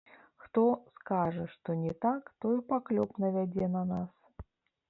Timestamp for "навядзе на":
3.25-3.85